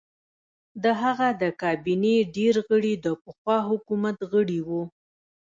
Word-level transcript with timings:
د 0.83 0.85
هغه 1.01 1.27
د 1.41 1.43
کابینې 1.61 2.15
ډېر 2.35 2.55
غړي 2.67 2.93
د 3.05 3.07
پخوا 3.23 3.57
حکومت 3.69 4.17
غړي 4.31 4.59
وو. 4.67 4.83